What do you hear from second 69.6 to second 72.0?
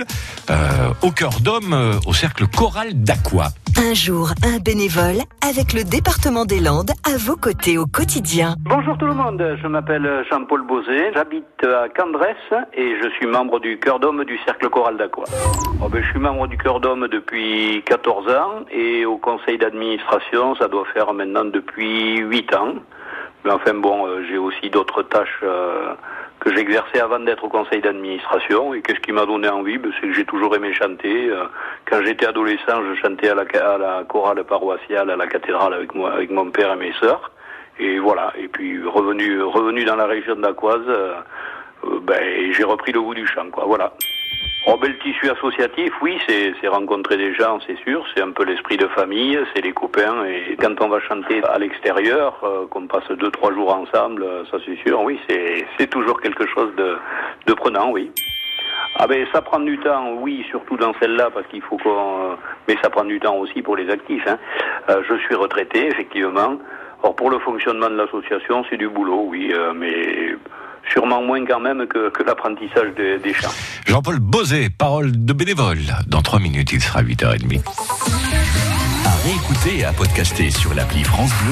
mais sûrement moins quand même